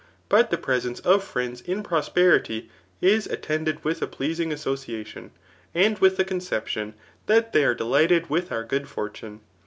But 0.29 0.49
the 0.49 0.57
pre 0.57 0.79
sence 0.79 0.99
of 1.01 1.23
friends 1.23 1.61
in 1.61 1.83
prosperity 1.83 2.71
is 3.01 3.27
attended 3.27 3.83
with 3.85 4.01
a 4.01 4.07
pleadng 4.07 4.51
association, 4.51 5.29
and 5.75 5.99
with 5.99 6.17
the 6.17 6.25
conceptbn 6.25 6.95
that 7.27 7.53
they 7.53 7.63
are 7.63 7.75
de 7.75 7.83
lighted 7.85 8.27
with 8.27 8.51
our 8.51 8.63
good 8.63 8.87
fortune. 8.89 9.41